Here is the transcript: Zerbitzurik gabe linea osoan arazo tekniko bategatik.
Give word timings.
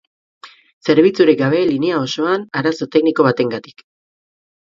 Zerbitzurik 0.87 1.39
gabe 1.41 1.59
linea 1.71 1.99
osoan 2.05 2.45
arazo 2.61 2.87
tekniko 2.97 3.27
bategatik. 3.27 3.85